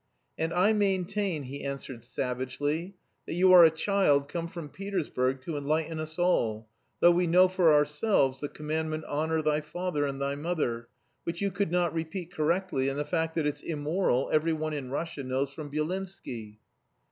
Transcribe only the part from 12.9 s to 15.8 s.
the fact that it's immoral every one in Russia knows from